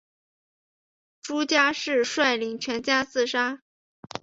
[1.21, 3.61] 朱家仕率领全家自杀。